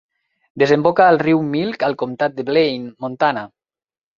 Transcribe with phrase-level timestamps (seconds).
[0.61, 3.45] Desemboca al riu Milk al comtat de Blaine, Montana.